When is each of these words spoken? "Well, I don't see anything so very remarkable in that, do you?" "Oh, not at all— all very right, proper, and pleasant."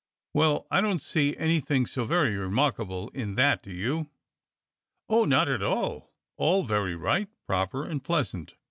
"Well, 0.33 0.65
I 0.71 0.81
don't 0.81 0.97
see 0.97 1.37
anything 1.37 1.85
so 1.85 2.05
very 2.05 2.35
remarkable 2.35 3.09
in 3.09 3.35
that, 3.35 3.61
do 3.61 3.69
you?" 3.69 4.09
"Oh, 5.07 5.25
not 5.25 5.47
at 5.47 5.61
all— 5.61 6.11
all 6.37 6.63
very 6.63 6.95
right, 6.95 7.29
proper, 7.45 7.85
and 7.85 8.03
pleasant." 8.03 8.55